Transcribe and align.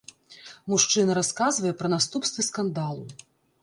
Мужчына 0.73 1.11
расказвае 1.19 1.77
пра 1.83 1.95
наступствы 1.97 2.41
скандалу. 2.53 3.11